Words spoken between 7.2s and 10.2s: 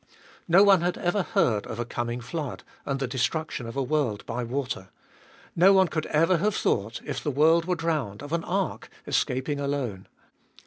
the world were drowned, of an ark escaping alone.